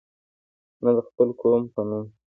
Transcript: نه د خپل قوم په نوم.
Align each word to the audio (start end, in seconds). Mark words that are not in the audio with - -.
نه 0.83 0.91
د 0.95 0.99
خپل 1.09 1.29
قوم 1.39 1.63
په 1.73 1.81
نوم. 1.89 2.05